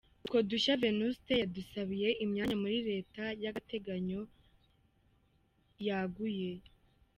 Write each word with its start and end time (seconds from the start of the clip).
Utwo 0.23 0.37
dushyaka 0.49 0.81
Venuste 0.85 1.33
yadusabiye 1.41 2.09
imyanya 2.23 2.55
muri 2.63 2.77
Leta 2.89 3.23
y’Agateganyo 3.43 4.21
yaguye. 5.87 6.51